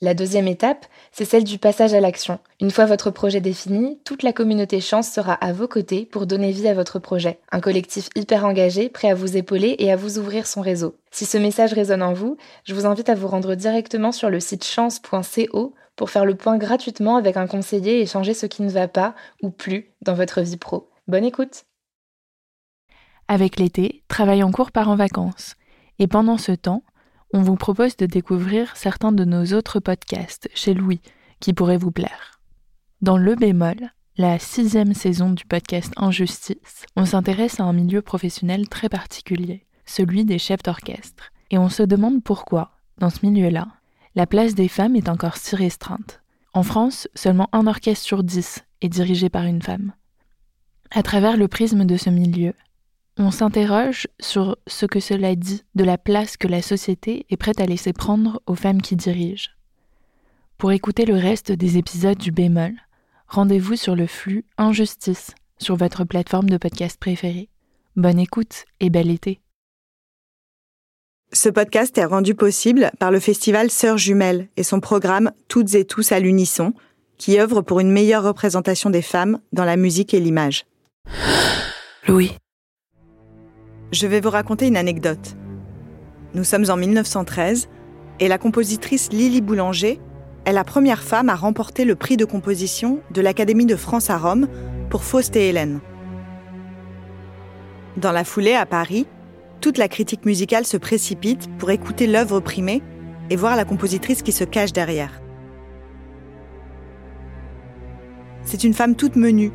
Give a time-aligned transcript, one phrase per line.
[0.00, 2.38] La deuxième étape, c'est celle du passage à l'action.
[2.60, 6.52] Une fois votre projet défini, toute la communauté Chance sera à vos côtés pour donner
[6.52, 7.40] vie à votre projet.
[7.50, 10.94] Un collectif hyper engagé, prêt à vous épauler et à vous ouvrir son réseau.
[11.10, 14.38] Si ce message résonne en vous, je vous invite à vous rendre directement sur le
[14.38, 18.70] site chance.co pour faire le point gratuitement avec un conseiller et changer ce qui ne
[18.70, 20.90] va pas ou plus dans votre vie pro.
[21.08, 21.64] Bonne écoute
[23.26, 25.56] Avec l'été, travail en cours part en vacances.
[25.98, 26.84] Et pendant ce temps,
[27.32, 31.00] on vous propose de découvrir certains de nos autres podcasts chez Louis
[31.40, 32.40] qui pourraient vous plaire.
[33.00, 38.68] Dans Le bémol, la sixième saison du podcast Injustice, on s'intéresse à un milieu professionnel
[38.68, 41.30] très particulier, celui des chefs d'orchestre.
[41.50, 43.68] Et on se demande pourquoi, dans ce milieu-là,
[44.14, 46.20] la place des femmes est encore si restreinte.
[46.54, 49.92] En France, seulement un orchestre sur dix est dirigé par une femme.
[50.90, 52.54] À travers le prisme de ce milieu,
[53.18, 57.60] on s'interroge sur ce que cela dit de la place que la société est prête
[57.60, 59.50] à laisser prendre aux femmes qui dirigent.
[60.56, 62.72] Pour écouter le reste des épisodes du bémol,
[63.26, 67.48] rendez-vous sur le flux Injustice sur votre plateforme de podcast préférée.
[67.96, 69.40] Bonne écoute et bel été.
[71.32, 75.84] Ce podcast est rendu possible par le festival Sœurs Jumelles et son programme Toutes et
[75.84, 76.72] tous à l'unisson,
[77.18, 80.64] qui œuvre pour une meilleure représentation des femmes dans la musique et l'image.
[82.06, 82.32] Louis
[83.92, 85.36] je vais vous raconter une anecdote.
[86.34, 87.68] Nous sommes en 1913
[88.20, 90.00] et la compositrice Lily Boulanger
[90.44, 94.18] est la première femme à remporter le prix de composition de l'Académie de France à
[94.18, 94.48] Rome
[94.90, 95.80] pour Faust et Hélène.
[97.96, 99.06] Dans la foulée, à Paris,
[99.60, 102.82] toute la critique musicale se précipite pour écouter l'œuvre primée
[103.30, 105.20] et voir la compositrice qui se cache derrière.
[108.42, 109.52] C'est une femme toute menue,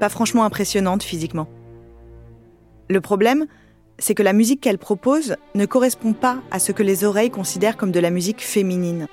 [0.00, 1.48] pas franchement impressionnante physiquement.
[2.88, 3.46] Le problème,
[4.02, 7.76] c'est que la musique qu'elle propose ne correspond pas à ce que les oreilles considèrent
[7.76, 9.06] comme de la musique féminine.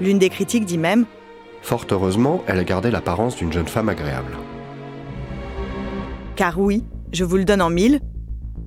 [0.00, 1.04] L'une des critiques dit même
[1.60, 4.32] Fort heureusement, elle a gardé l'apparence d'une jeune femme agréable.
[6.34, 6.82] Car oui,
[7.12, 8.00] je vous le donne en mille,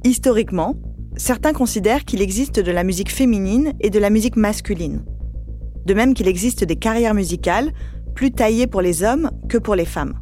[0.04, 0.76] historiquement,
[1.16, 5.04] certains considèrent qu'il existe de la musique féminine et de la musique masculine.
[5.86, 7.72] De même qu'il existe des carrières musicales
[8.14, 10.20] plus taillées pour les hommes que pour les femmes.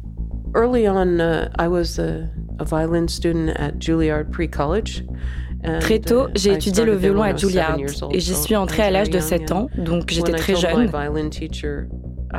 [0.56, 2.00] Early on, uh, I was
[5.80, 7.78] Très tôt, j'ai étudié le violon à Juilliard
[8.10, 10.90] et j'y suis entrée à l'âge de 7 ans, donc j'étais très jeune.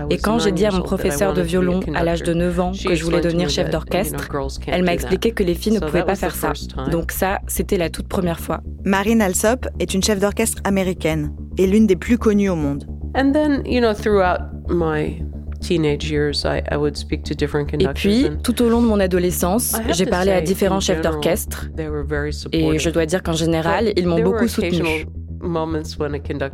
[0.10, 2.96] Et quand j'ai dit à mon professeur de violon à l'âge de 9 ans que
[2.96, 4.30] je voulais devenir chef d'orchestre,
[4.68, 6.54] elle m'a expliqué que les filles ne pouvaient pas faire ça.
[6.90, 8.62] Donc ça, c'était la toute première fois.
[8.84, 12.86] Marine Alsop est une chef d'orchestre américaine et l'une des plus connues au monde.
[13.16, 15.24] And then, you know, throughout my
[17.80, 21.68] et puis, tout au long de mon adolescence, j'ai parlé à différents chefs d'orchestre
[22.52, 25.06] et je dois dire qu'en général, ils m'ont beaucoup soutenu.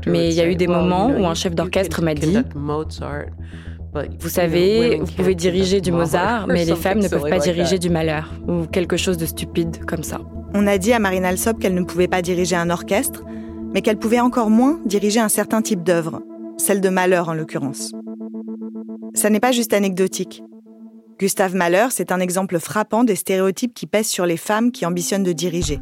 [0.07, 2.37] Mais il y a eu des moments où un chef d'orchestre m'a dit
[4.19, 7.89] vous savez, vous pouvez diriger du Mozart, mais les femmes ne peuvent pas diriger du
[7.89, 10.19] malheur, ou quelque chose de stupide comme ça.
[10.55, 13.23] On a dit à Marine Alsop qu'elle ne pouvait pas diriger un orchestre,
[13.73, 16.21] mais qu'elle pouvait encore moins diriger un certain type d'œuvre,
[16.57, 17.91] celle de malheur en l'occurrence.
[19.13, 20.43] Ça n'est pas juste anecdotique.
[21.19, 25.23] Gustave Mahler, c'est un exemple frappant des stéréotypes qui pèsent sur les femmes qui ambitionnent
[25.23, 25.79] de diriger.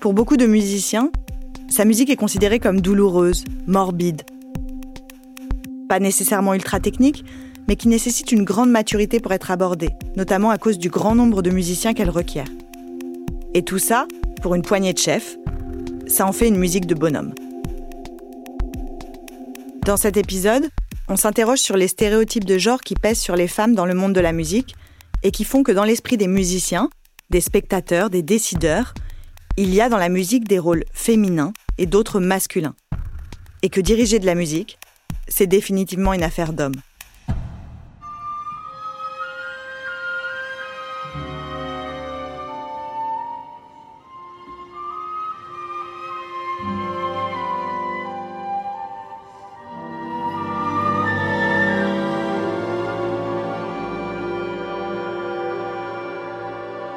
[0.00, 1.10] Pour beaucoup de musiciens,
[1.68, 4.22] sa musique est considérée comme douloureuse, morbide.
[5.88, 7.24] Pas nécessairement ultra technique,
[7.68, 11.42] mais qui nécessite une grande maturité pour être abordée, notamment à cause du grand nombre
[11.42, 12.48] de musiciens qu'elle requiert.
[13.54, 14.06] Et tout ça,
[14.40, 15.36] pour une poignée de chefs,
[16.06, 17.34] ça en fait une musique de bonhomme.
[19.84, 20.68] Dans cet épisode,
[21.12, 24.14] on s'interroge sur les stéréotypes de genre qui pèsent sur les femmes dans le monde
[24.14, 24.74] de la musique
[25.22, 26.88] et qui font que dans l'esprit des musiciens,
[27.28, 28.94] des spectateurs, des décideurs,
[29.58, 32.74] il y a dans la musique des rôles féminins et d'autres masculins.
[33.60, 34.78] Et que diriger de la musique,
[35.28, 36.80] c'est définitivement une affaire d'hommes.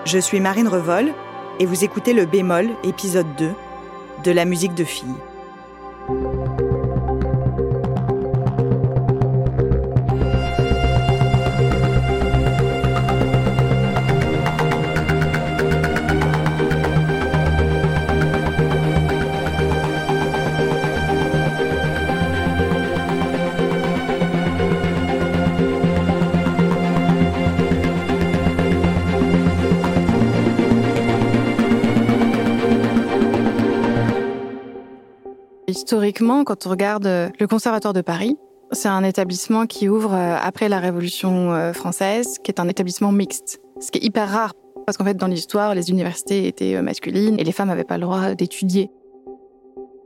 [0.06, 1.13] Je suis Marine Revol
[1.60, 3.50] et vous écoutez le bémol, épisode 2,
[4.24, 5.16] de la musique de filles.
[35.75, 38.38] Historiquement, quand on regarde euh, le Conservatoire de Paris,
[38.72, 43.12] c'est un établissement qui ouvre euh, après la Révolution euh, française, qui est un établissement
[43.12, 43.60] mixte.
[43.81, 44.54] Ce qui est hyper rare,
[44.86, 48.04] parce qu'en fait, dans l'histoire, les universités étaient masculines et les femmes n'avaient pas le
[48.04, 48.89] droit d'étudier.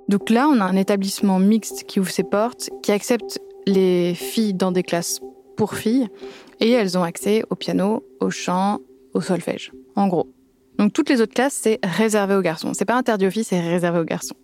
[0.07, 4.55] Donc là, on a un établissement mixte qui ouvre ses portes, qui accepte les filles
[4.55, 5.19] dans des classes
[5.55, 6.07] pour filles,
[6.59, 8.79] et elles ont accès au piano, au chant,
[9.13, 10.33] au solfège, en gros.
[10.79, 12.71] Donc toutes les autres classes, c'est réservé aux garçons.
[12.73, 14.35] C'est pas interdit aux filles, c'est réservé aux garçons.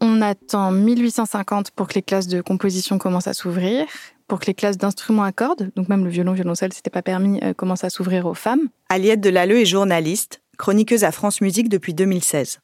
[0.00, 3.86] On attend 1850 pour que les classes de composition commencent à s'ouvrir,
[4.28, 7.40] pour que les classes d'instruments à cordes, donc même le violon, violoncelle, c'était pas permis,
[7.42, 8.68] euh, commencent à s'ouvrir aux femmes.
[8.88, 12.60] Aliette Delalleux est journaliste, chroniqueuse à France Musique depuis 2016.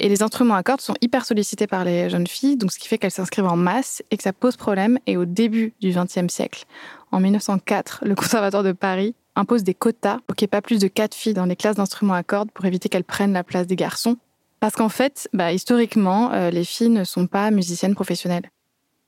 [0.00, 2.86] Et les instruments à cordes sont hyper sollicités par les jeunes filles, donc ce qui
[2.86, 4.98] fait qu'elles s'inscrivent en masse et que ça pose problème.
[5.06, 6.66] Et au début du XXe siècle,
[7.10, 10.78] en 1904, le Conservatoire de Paris impose des quotas pour qu'il n'y ait pas plus
[10.78, 13.66] de quatre filles dans les classes d'instruments à cordes pour éviter qu'elles prennent la place
[13.66, 14.18] des garçons.
[14.60, 18.50] Parce qu'en fait, bah, historiquement, euh, les filles ne sont pas musiciennes professionnelles.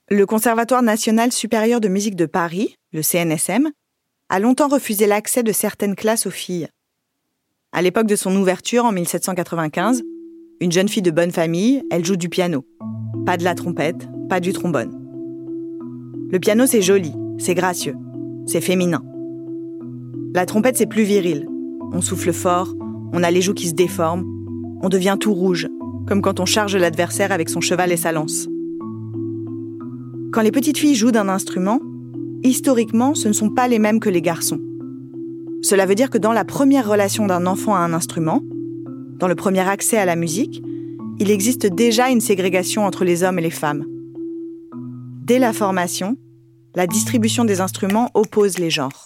[0.08, 3.70] Le Conservatoire national supérieur de musique de Paris, le CNSM,
[4.28, 6.68] a longtemps refusé l'accès de certaines classes aux filles.
[7.72, 10.02] À l'époque de son ouverture en 1795,
[10.60, 12.64] une jeune fille de bonne famille, elle joue du piano.
[13.24, 14.96] Pas de la trompette, pas du trombone.
[16.30, 17.96] Le piano, c'est joli, c'est gracieux,
[18.46, 19.02] c'est féminin.
[20.34, 21.48] La trompette, c'est plus viril.
[21.92, 22.74] On souffle fort,
[23.12, 24.39] on a les joues qui se déforment,
[24.80, 25.68] on devient tout rouge,
[26.06, 28.48] comme quand on charge l'adversaire avec son cheval et sa lance.
[30.32, 31.80] Quand les petites filles jouent d'un instrument,
[32.42, 34.60] historiquement, ce ne sont pas les mêmes que les garçons.
[35.62, 38.40] Cela veut dire que dans la première relation d'un enfant à un instrument,
[39.18, 40.62] dans le premier accès à la musique,
[41.18, 43.84] il existe déjà une ségrégation entre les hommes et les femmes.
[45.24, 46.16] Dès la formation,
[46.74, 49.04] la distribution des instruments oppose les genres.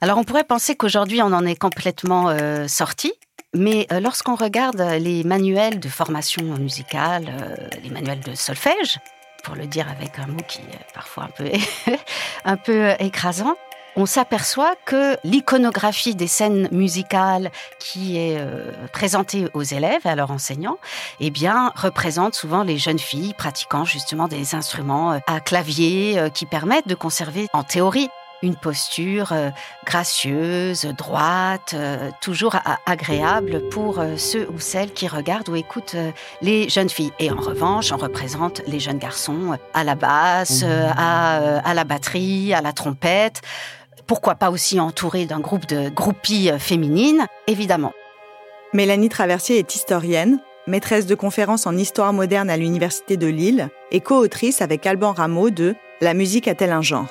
[0.00, 3.12] Alors on pourrait penser qu'aujourd'hui on en est complètement euh, sorti,
[3.54, 8.98] mais euh, lorsqu'on regarde les manuels de formation musicale, euh, les manuels de solfège,
[9.44, 11.50] pour le dire avec un mot qui est parfois un peu,
[12.44, 13.54] un peu écrasant,
[13.94, 20.14] on s'aperçoit que l'iconographie des scènes musicales qui est euh, présentée aux élèves et à
[20.14, 20.78] leurs enseignants,
[21.20, 26.88] eh bien, représente souvent les jeunes filles pratiquant justement des instruments à clavier qui permettent
[26.88, 28.08] de conserver en théorie
[28.42, 29.50] une posture euh,
[29.86, 32.56] gracieuse, droite, euh, toujours
[32.86, 35.96] agréable pour euh, ceux ou celles qui regardent ou écoutent
[36.42, 37.12] les jeunes filles.
[37.18, 42.52] Et en revanche, on représente les jeunes garçons à la basse, à, à la batterie,
[42.52, 43.40] à la trompette.
[44.06, 47.92] Pourquoi pas aussi entouré d'un groupe de groupies féminines, évidemment.
[48.72, 54.00] Mélanie Traversier est historienne, maîtresse de conférences en histoire moderne à l'Université de Lille et
[54.00, 57.08] co-autrice avec Alban Rameau de La musique a-t-elle un genre?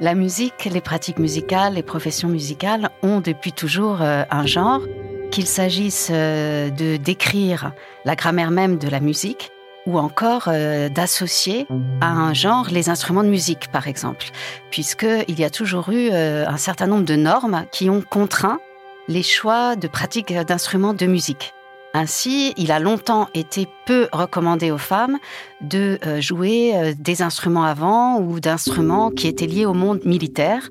[0.00, 4.82] La musique, les pratiques musicales, les professions musicales ont depuis toujours euh, un genre,
[5.30, 7.72] qu'il s'agisse euh, de décrire
[8.04, 9.50] la grammaire même de la musique
[9.86, 11.66] ou encore euh, d'associer
[12.00, 14.26] à un genre les instruments de musique, par exemple,
[14.70, 18.58] puisqu'il y a toujours eu un certain nombre de normes qui ont contraint
[19.08, 21.54] les choix de pratiques d'instruments de musique.
[21.96, 25.16] Ainsi, il a longtemps été peu recommandé aux femmes
[25.62, 30.68] de euh, jouer euh, des instruments avant ou d'instruments qui étaient liés au monde militaire.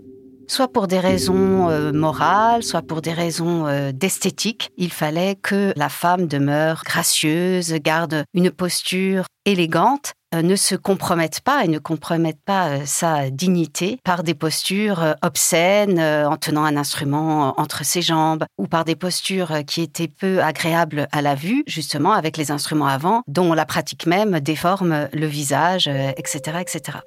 [0.48, 4.72] Soit pour des raisons euh, morales, soit pour des raisons euh, d'esthétique.
[4.78, 11.42] Il fallait que la femme demeure gracieuse, garde une posture élégante, euh, ne se compromette
[11.42, 17.60] pas et ne compromette pas sa dignité par des postures obscènes en tenant un instrument
[17.60, 22.12] entre ses jambes ou par des postures qui étaient peu agréables à la vue, justement
[22.12, 27.00] avec les instruments avant, dont la pratique même déforme le visage, etc., etc.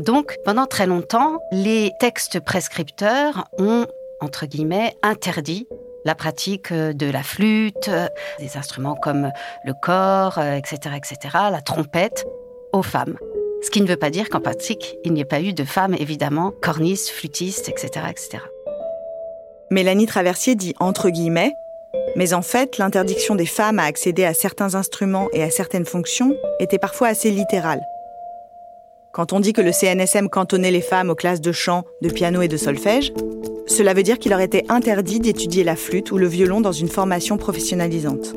[0.00, 3.84] Donc, pendant très longtemps, les textes prescripteurs ont,
[4.20, 5.68] entre guillemets, interdit
[6.06, 7.90] la pratique de la flûte,
[8.38, 9.30] des instruments comme
[9.66, 11.18] le corps, etc., etc.,
[11.50, 12.26] la trompette,
[12.72, 13.18] aux femmes.
[13.60, 15.94] Ce qui ne veut pas dire qu'en pratique, il n'y ait pas eu de femmes,
[15.98, 18.38] évidemment, cornistes, flûtistes, etc., etc.
[19.70, 21.52] Mélanie Traversier dit entre guillemets,
[22.16, 26.34] mais en fait, l'interdiction des femmes à accéder à certains instruments et à certaines fonctions
[26.58, 27.82] était parfois assez littérale.
[29.12, 32.42] Quand on dit que le CNSM cantonnait les femmes aux classes de chant, de piano
[32.42, 33.12] et de solfège,
[33.66, 36.88] cela veut dire qu'il leur était interdit d'étudier la flûte ou le violon dans une
[36.88, 38.34] formation professionnalisante.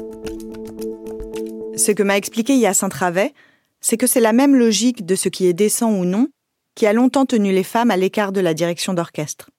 [1.75, 3.33] Ce que m'a expliqué Hyacinthe Ravet,
[3.81, 6.27] c'est que c'est la même logique de ce qui est décent ou non
[6.75, 9.51] qui a longtemps tenu les femmes à l'écart de la direction d'orchestre.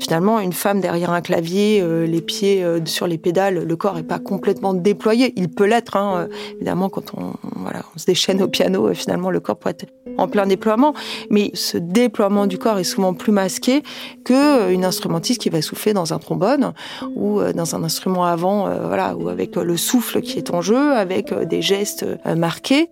[0.00, 3.94] Finalement, une femme derrière un clavier, euh, les pieds euh, sur les pédales, le corps
[3.94, 5.34] n'est pas complètement déployé.
[5.36, 9.30] Il peut l'être, hein, euh, évidemment, quand on, voilà, on se déchaîne au piano, finalement,
[9.30, 10.94] le corps pourrait être en plein déploiement.
[11.28, 13.82] Mais ce déploiement du corps est souvent plus masqué
[14.24, 16.72] qu'une instrumentiste qui va souffler dans un trombone
[17.14, 21.32] ou dans un instrument avant, voilà, ou avec le souffle qui est en jeu, avec
[21.32, 22.88] des gestes marqués.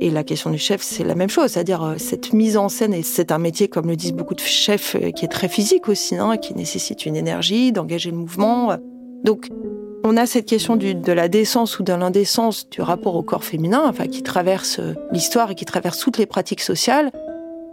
[0.00, 2.94] Et la question du chef, c'est la même chose, c'est-à-dire euh, cette mise en scène,
[2.94, 5.88] et c'est un métier, comme le disent beaucoup de chefs, euh, qui est très physique
[5.88, 8.76] aussi, hein, qui nécessite une énergie, d'engager le mouvement.
[9.24, 9.48] Donc,
[10.04, 13.84] on a cette question de la décence ou de l'indécence du rapport au corps féminin,
[13.86, 17.10] enfin, qui traverse euh, l'histoire et qui traverse toutes les pratiques sociales.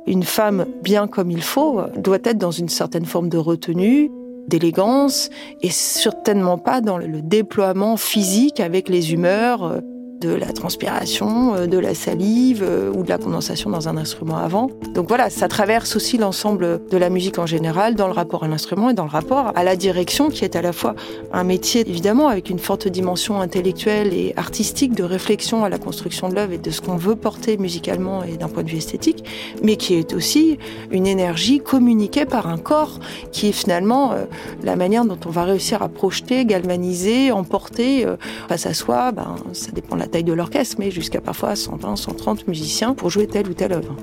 [0.05, 4.11] Une femme, bien comme il faut, doit être dans une certaine forme de retenue,
[4.47, 5.29] d'élégance,
[5.61, 9.81] et certainement pas dans le déploiement physique avec les humeurs,
[10.23, 14.37] de la transpiration, euh, de la salive euh, ou de la condensation dans un instrument
[14.37, 14.69] avant.
[14.93, 18.47] Donc voilà, ça traverse aussi l'ensemble de la musique en général, dans le rapport à
[18.47, 20.95] l'instrument et dans le rapport à la direction, qui est à la fois
[21.33, 26.29] un métier évidemment avec une forte dimension intellectuelle et artistique de réflexion à la construction
[26.29, 29.25] de l'œuvre et de ce qu'on veut porter musicalement et d'un point de vue esthétique,
[29.61, 30.57] mais qui est aussi
[30.91, 32.99] une énergie communiquée par un corps
[33.31, 34.25] qui est finalement euh,
[34.63, 38.05] la manière dont on va réussir à projeter, galvaniser, emporter
[38.47, 39.11] face à soi.
[39.11, 43.25] Ben, ça dépend de la de l'orchestre, mais jusqu'à parfois 120, 130 musiciens pour jouer
[43.25, 43.95] telle ou telle œuvre.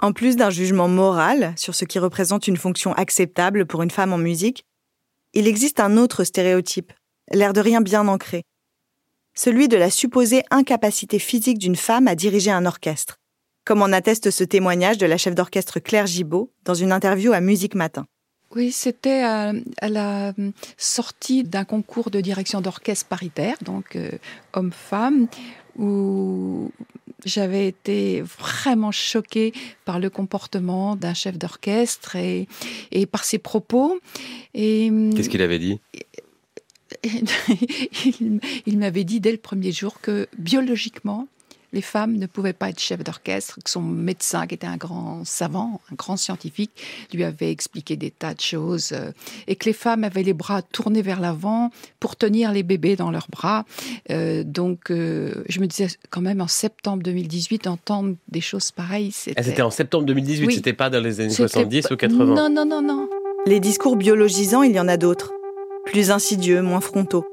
[0.00, 4.12] En plus d'un jugement moral sur ce qui représente une fonction acceptable pour une femme
[4.12, 4.64] en musique,
[5.34, 6.92] il existe un autre stéréotype,
[7.32, 8.42] l'air de rien bien ancré,
[9.34, 13.18] celui de la supposée incapacité physique d'une femme à diriger un orchestre,
[13.64, 17.40] comme en atteste ce témoignage de la chef d'orchestre Claire Gibault dans une interview à
[17.40, 18.06] Musique Matin.
[18.54, 19.52] Oui, c'était à,
[19.82, 20.32] la
[20.78, 24.10] sortie d'un concours de direction d'orchestre paritaire, donc euh,
[24.54, 25.28] homme-femme,
[25.76, 26.70] où
[27.26, 29.52] j'avais été vraiment choquée
[29.84, 32.48] par le comportement d'un chef d'orchestre et,
[32.90, 34.00] et, par ses propos.
[34.54, 35.78] Qu'est-ce qu'il avait dit?
[37.04, 41.28] Il, il m'avait dit dès le premier jour que biologiquement,
[41.72, 45.24] les femmes ne pouvaient pas être chef d'orchestre, que son médecin, qui était un grand
[45.24, 46.70] savant, un grand scientifique,
[47.12, 49.12] lui avait expliqué des tas de choses, euh,
[49.46, 51.70] et que les femmes avaient les bras tournés vers l'avant
[52.00, 53.64] pour tenir les bébés dans leurs bras.
[54.10, 59.12] Euh, donc, euh, je me disais quand même en septembre 2018, entendre des choses pareilles,
[59.12, 59.38] c'était...
[59.38, 62.64] Ah, c'était en septembre 2018, c'était pas dans les années 70 ou 80 Non, non,
[62.64, 63.08] non, non.
[63.46, 65.32] Les discours biologisants, il y en a d'autres,
[65.84, 67.26] plus insidieux, moins frontaux.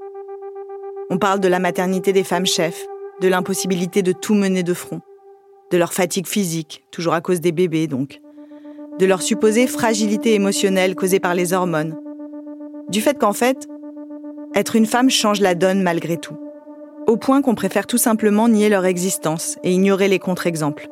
[1.10, 2.88] On parle de la maternité des femmes chefs,
[3.22, 5.01] de l'impossibilité de tout mener de front,
[5.72, 8.19] de leur fatigue physique, toujours à cause des bébés donc,
[9.00, 11.98] de leur supposée fragilité émotionnelle causée par les hormones,
[12.89, 13.67] du fait qu'en fait,
[14.53, 16.38] être une femme change la donne malgré tout,
[17.07, 20.88] au point qu'on préfère tout simplement nier leur existence et ignorer les contre-exemples.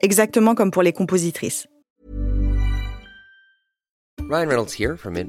[0.00, 1.66] Exactement comme pour les compositrices.
[4.30, 5.28] Ryan Reynolds here from Mint.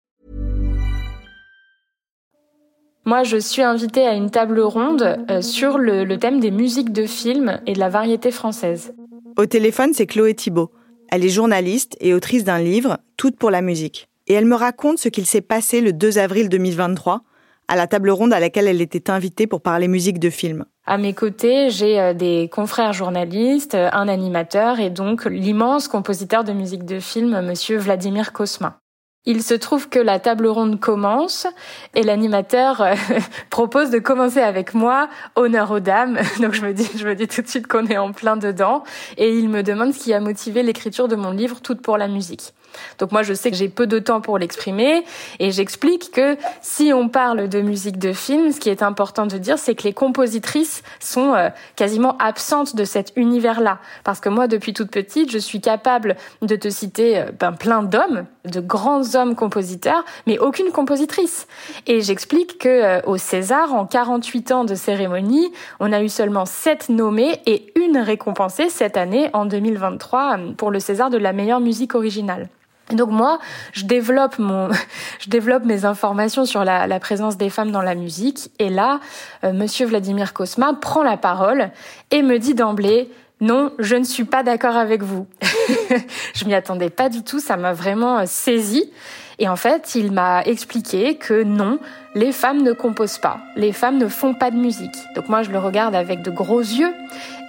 [3.05, 6.91] Moi, je suis invitée à une table ronde euh, sur le, le thème des musiques
[6.91, 8.93] de films et de la variété française.
[9.37, 10.71] Au téléphone, c'est Chloé Thibault.
[11.09, 14.07] Elle est journaliste et autrice d'un livre, Toutes pour la musique.
[14.27, 17.23] Et elle me raconte ce qu'il s'est passé le 2 avril 2023
[17.67, 20.65] à la table ronde à laquelle elle était invitée pour parler musique de film.
[20.85, 26.43] À mes côtés, j'ai euh, des confrères journalistes, euh, un animateur et donc l'immense compositeur
[26.43, 28.80] de musique de film, monsieur Vladimir Kosma.
[29.27, 31.45] Il se trouve que la table ronde commence
[31.93, 32.95] et l'animateur euh,
[33.51, 36.19] propose de commencer avec moi, honneur aux dames.
[36.39, 38.83] Donc je me dis, je me dis tout de suite qu'on est en plein dedans
[39.17, 42.07] et il me demande ce qui a motivé l'écriture de mon livre Toute pour la
[42.07, 42.53] musique.
[42.99, 45.03] Donc moi, je sais que j'ai peu de temps pour l'exprimer
[45.39, 49.37] et j'explique que si on parle de musique de film, ce qui est important de
[49.37, 53.79] dire, c'est que les compositrices sont euh, quasiment absentes de cet univers-là.
[54.03, 57.83] Parce que moi, depuis toute petite, je suis capable de te citer euh, ben, plein
[57.83, 61.47] d'hommes, de grands hommes compositeurs, mais aucune compositrice.
[61.87, 66.45] Et j'explique que euh, au César, en 48 ans de cérémonie, on a eu seulement
[66.45, 71.59] 7 nommés et une récompensée cette année en 2023 pour le César de la meilleure
[71.59, 72.49] musique originale.
[72.95, 73.39] Donc moi,
[73.73, 74.69] je développe mon,
[75.19, 78.51] je développe mes informations sur la, présence des femmes dans la musique.
[78.59, 78.99] Et là,
[79.43, 81.71] euh, Monsieur Vladimir Kosma prend la parole
[82.11, 83.09] et me dit d'emblée
[83.41, 85.25] non, je ne suis pas d'accord avec vous.
[86.35, 88.91] je m'y attendais pas du tout, ça m'a vraiment euh, saisi.
[89.39, 91.79] Et en fait, il m'a expliqué que non,
[92.13, 94.95] les femmes ne composent pas, les femmes ne font pas de musique.
[95.15, 96.93] Donc moi, je le regarde avec de gros yeux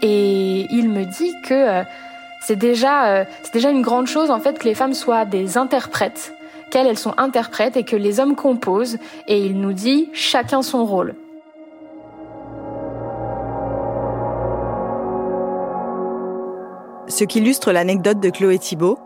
[0.01, 1.83] et il me dit que euh,
[2.45, 6.35] c'est déjà, euh, déjà une grande chose en fait que les femmes soient des interprètes,
[6.71, 8.99] qu'elles elles sont interprètes et que les hommes composent.
[9.29, 11.15] Et il nous dit chacun son rôle.
[17.09, 18.99] Ce qui illustre l'anecdote de Chloé Thibault,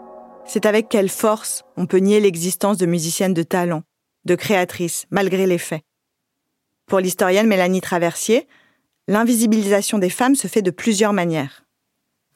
[0.46, 3.82] c'est avec quelle force on peut nier l'existence de musiciennes de talent,
[4.24, 5.82] de créatrices, malgré les faits.
[6.86, 8.46] Pour l'historienne Mélanie Traversier,
[9.08, 11.65] l'invisibilisation des femmes se fait de plusieurs manières.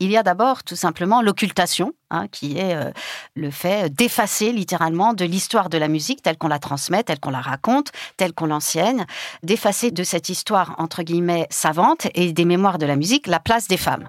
[0.02, 2.90] Il y a d'abord tout simplement l'occultation, hein, qui est euh,
[3.36, 7.30] le fait d'effacer littéralement de l'histoire de la musique telle qu'on la transmet, telle qu'on
[7.30, 9.04] la raconte, telle qu'on l'enseigne,
[9.42, 13.68] d'effacer de cette histoire entre guillemets savante et des mémoires de la musique la place
[13.68, 14.08] des femmes.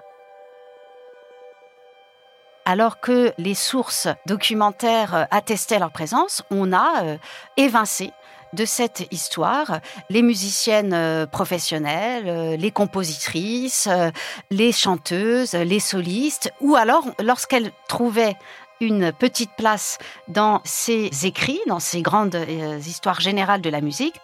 [2.64, 7.18] Alors que les sources documentaires attestaient leur présence, on a euh,
[7.58, 8.12] évincé
[8.52, 9.80] de cette histoire
[10.10, 14.10] les musiciennes euh, professionnelles, euh, les compositrices, euh,
[14.50, 18.36] les chanteuses, les solistes, ou alors lorsqu'elles trouvaient
[18.80, 19.98] une petite place
[20.28, 22.36] dans ces écrits, dans ces grandes
[22.84, 24.16] histoires générales de la musique,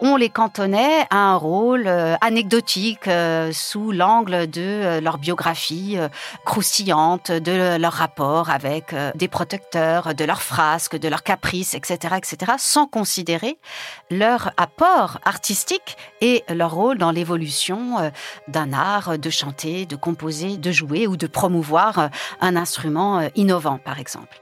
[0.00, 5.96] on les cantonnait à un rôle euh, anecdotique euh, sous l'angle de euh, leur biographie
[6.44, 12.52] croustillante, de leur rapport avec des protecteurs, de leurs frasques, de leurs caprices, etc., etc.,
[12.58, 13.58] sans considérer
[14.10, 18.10] leur apport artistique et leur rôle dans l'évolution
[18.48, 23.98] d'un art de chanter, de composer, de jouer ou de promouvoir un instrument innovant, par
[23.98, 24.40] exemple.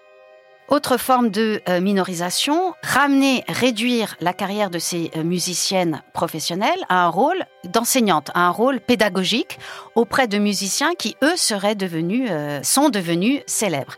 [0.68, 7.05] Autre forme de euh, minorisation, ramener, réduire la carrière de ces euh, musiciennes professionnelles à
[7.05, 9.59] un rôle d'enseignante, à un rôle pédagogique
[9.94, 13.96] auprès de musiciens qui, eux, seraient devenus, euh, sont devenus célèbres.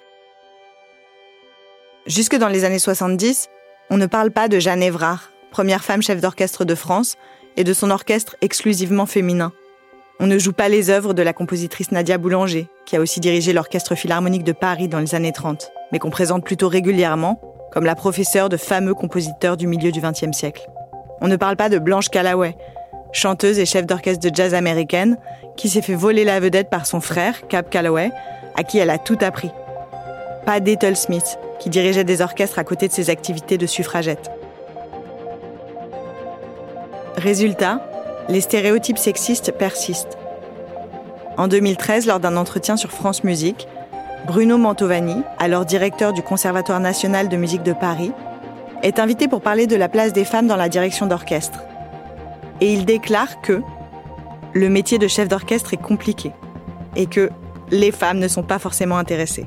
[2.07, 3.49] Jusque dans les années 70,
[3.91, 7.17] on ne parle pas de Jeanne Évrard, première femme chef d'orchestre de France,
[7.57, 9.53] et de son orchestre exclusivement féminin.
[10.19, 13.53] On ne joue pas les œuvres de la compositrice Nadia Boulanger, qui a aussi dirigé
[13.53, 17.39] l'Orchestre Philharmonique de Paris dans les années 30, mais qu'on présente plutôt régulièrement
[17.71, 20.71] comme la professeure de fameux compositeurs du milieu du XXe siècle.
[21.21, 22.57] On ne parle pas de Blanche Calloway,
[23.13, 25.19] chanteuse et chef d'orchestre de jazz américaine,
[25.55, 28.11] qui s'est fait voler la vedette par son frère, Cap Calloway,
[28.55, 29.51] à qui elle a tout appris.
[30.47, 34.31] Pas d'Ethel Smith, qui dirigeait des orchestres à côté de ses activités de suffragette.
[37.19, 37.81] Résultat,
[38.29, 40.19] les stéréotypes sexistes persistent.
[41.37, 43.69] En 2013, lors d'un entretien sur France Musique,
[44.27, 48.13] Bruno Mantovani, alors directeur du Conservatoire national de musique de Paris,
[48.83, 51.61] est invité pour parler de la place des femmes dans la direction d'orchestre.
[52.61, 53.63] Et il déclare que
[54.55, 56.33] le métier de chef d'orchestre est compliqué
[56.97, 57.31] et que
[57.71, 59.47] les femmes ne sont pas forcément intéressées.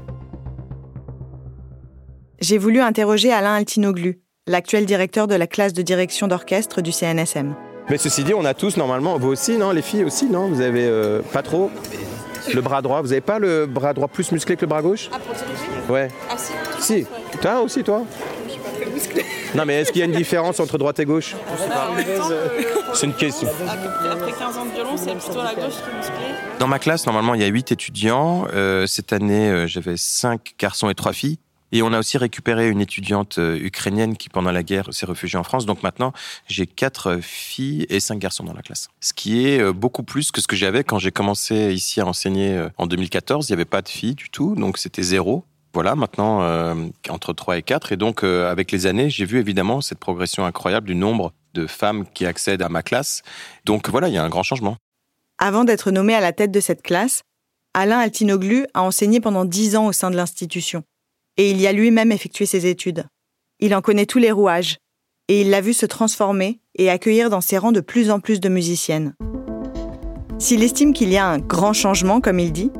[2.39, 7.56] J'ai voulu interroger Alain Altinoglu, l'actuel directeur de la classe de direction d'orchestre du CNSM.
[7.89, 10.62] Mais ceci dit, on a tous normalement, vous aussi, non Les filles aussi, non Vous
[10.62, 11.71] avez euh, pas trop
[12.54, 13.02] le bras droit.
[13.02, 15.10] Vous n'avez pas le bras droit plus musclé que le bras gauche?
[15.12, 15.89] Ah, pour diriger?
[15.89, 16.08] Ouais.
[16.30, 16.54] Ah, si.
[16.80, 17.06] Si.
[17.41, 18.04] Toi aussi, toi?
[18.45, 19.25] Je suis pas très musclé.
[19.56, 21.36] Non, mais est-ce qu'il y a une différence entre droite et gauche?
[22.93, 23.49] C'est une question.
[23.67, 26.36] Après 15 ans de violon, c'est plutôt la gauche qui est musclée.
[26.60, 28.45] Dans ma classe, normalement, il y a 8 étudiants.
[28.54, 31.39] Euh, cette année, euh, j'avais 5 garçons et 3 filles.
[31.72, 35.38] Et on a aussi récupéré une étudiante euh, ukrainienne qui, pendant la guerre, s'est réfugiée
[35.38, 35.66] en France.
[35.66, 36.14] Donc maintenant,
[36.48, 38.88] j'ai quatre filles et cinq garçons dans la classe.
[39.02, 42.08] Ce qui est euh, beaucoup plus que ce que j'avais quand j'ai commencé ici à
[42.08, 43.50] enseigner euh, en 2014.
[43.50, 45.46] Il n'y avait pas de filles du tout, donc c'était zéro.
[45.74, 46.42] Voilà, maintenant,
[47.10, 47.92] entre 3 et 4.
[47.92, 52.06] Et donc, avec les années, j'ai vu évidemment cette progression incroyable du nombre de femmes
[52.12, 53.22] qui accèdent à ma classe.
[53.66, 54.78] Donc voilà, il y a un grand changement.
[55.38, 57.22] Avant d'être nommé à la tête de cette classe,
[57.76, 60.84] Alain Altinoglu a enseigné pendant 10 ans au sein de l'institution
[61.39, 63.06] et il y a lui-même effectué ses études.
[63.62, 64.78] Il en connaît tous les rouages,
[65.30, 68.41] et il l'a vu se transformer et accueillir dans ses rangs de plus en plus
[68.41, 69.13] de musiciennes.
[70.38, 72.71] S'il estime qu'il y a un grand changement, comme il dit,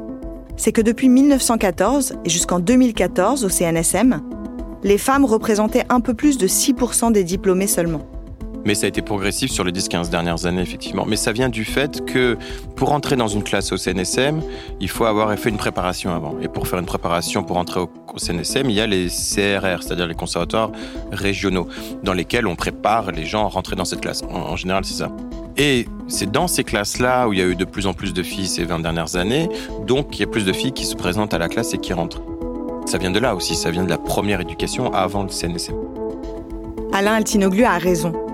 [0.58, 4.22] c'est que depuis 1914 et jusqu'en 2014 au CNSM,
[4.84, 8.10] les femmes représentaient un peu plus de 6% des diplômés seulement.
[8.66, 11.06] Mais ça a été progressif sur les 10-15 dernières années, effectivement.
[11.08, 12.38] Mais ça vient du fait que
[12.76, 14.42] pour entrer dans une classe au CNSM,
[14.80, 16.36] il faut avoir fait une préparation avant.
[16.42, 20.08] Et pour faire une préparation pour entrer au, CNSM, il y a les CRR, c'est-à-dire
[20.08, 20.72] les conservatoires
[21.12, 21.68] régionaux,
[22.04, 24.24] dans lesquels on prépare les gens à rentrer dans cette classe.
[24.24, 25.12] En, général, c'est ça.
[25.58, 28.24] Et c'est dans ces classes-là où il y a eu de plus en plus de
[28.24, 29.48] filles ces 20 dernières années,
[29.86, 31.94] donc il y a plus de filles qui se présentent à la classe et qui
[31.94, 32.22] rentrent.
[32.86, 35.76] Ça vient de là aussi, ça vient de la première éducation avant le CNSM.
[36.92, 38.29] Alain Altinoglu a raison.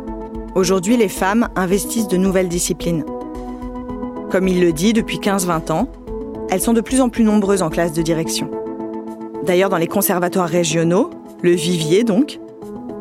[0.56, 3.04] Aujourd'hui, les femmes investissent de nouvelles disciplines.
[4.32, 5.90] Comme il le dit depuis 15-20 ans,
[6.50, 8.50] elles sont de plus en plus nombreuses en classe de direction.
[9.44, 11.10] D'ailleurs, dans les conservatoires régionaux,
[11.44, 12.40] le vivier donc,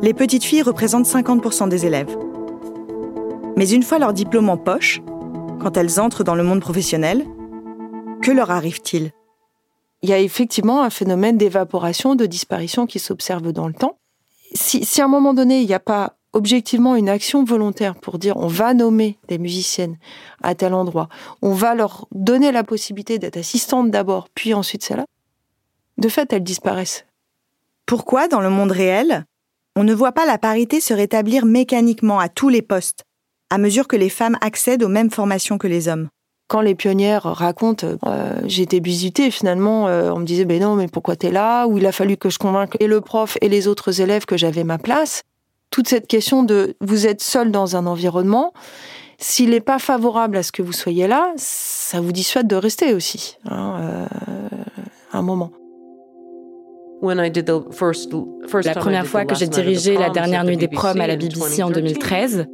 [0.01, 2.17] les petites filles représentent 50% des élèves.
[3.55, 5.01] Mais une fois leur diplôme en poche,
[5.61, 7.25] quand elles entrent dans le monde professionnel,
[8.21, 9.11] que leur arrive-t-il?
[10.01, 13.97] Il y a effectivement un phénomène d'évaporation, de disparition qui s'observe dans le temps.
[14.53, 18.19] Si, si, à un moment donné, il n'y a pas objectivement une action volontaire pour
[18.19, 19.97] dire on va nommer des musiciennes
[20.43, 21.09] à tel endroit,
[21.41, 25.05] on va leur donner la possibilité d'être assistantes d'abord, puis ensuite celle-là,
[25.97, 27.05] de fait, elles disparaissent.
[27.85, 29.25] Pourquoi, dans le monde réel,
[29.77, 33.03] on ne voit pas la parité se rétablir mécaniquement à tous les postes,
[33.49, 36.09] à mesure que les femmes accèdent aux mêmes formations que les hommes?
[36.47, 40.87] Quand les pionnières racontent euh, j'étais visitée finalement euh, on me disait ben non mais
[40.87, 41.65] pourquoi t'es là?
[41.65, 44.37] Ou il a fallu que je convainque et le prof et les autres élèves que
[44.37, 45.23] j'avais ma place
[45.75, 48.53] toute cette question de vous êtes seul dans un environnement,
[49.17, 52.93] s'il n'est pas favorable à ce que vous soyez là, ça vous dissuade de rester
[52.93, 54.05] aussi, hein, euh,
[55.11, 55.51] un moment.
[57.03, 61.69] La première fois que j'ai dirigé la dernière nuit des proms à la BBC en
[61.69, 62.47] 2013,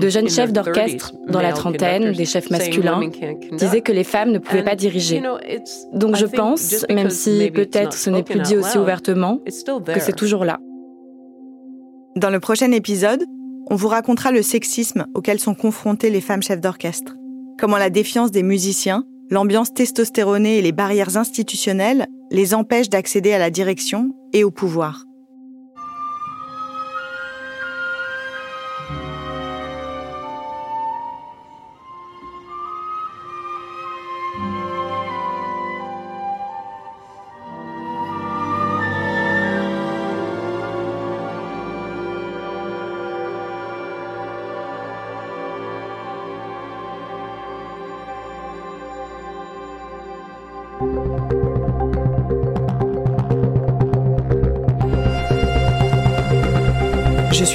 [0.00, 3.00] de jeunes chefs d'orchestre dans la trentaine, des chefs masculins,
[3.54, 5.20] disaient que les femmes ne pouvaient pas diriger.
[5.92, 10.44] Donc je pense, même si peut-être ce n'est plus dit aussi ouvertement, que c'est toujours
[10.44, 10.60] là.
[12.14, 13.24] Dans le prochain épisode,
[13.70, 17.16] on vous racontera le sexisme auquel sont confrontées les femmes chefs d'orchestre.
[17.58, 23.38] Comment la défiance des musiciens, l'ambiance testostéronée et les barrières institutionnelles les empêchent d'accéder à
[23.38, 25.04] la direction et au pouvoir.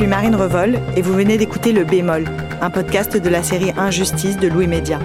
[0.07, 2.23] Suis Marine Revol et vous venez d'écouter Le Bémol,
[2.61, 4.99] un podcast de la série Injustice de Louis Média.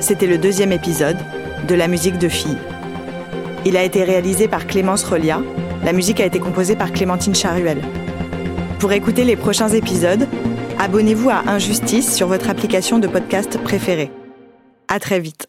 [0.00, 1.18] C'était le deuxième épisode
[1.68, 2.56] de La musique de filles.
[3.66, 5.42] Il a été réalisé par Clémence Relia.
[5.84, 7.82] La musique a été composée par Clémentine Charuel.
[8.78, 10.26] Pour écouter les prochains épisodes,
[10.78, 14.10] abonnez-vous à Injustice sur votre application de podcast préférée.
[14.88, 15.48] À très vite.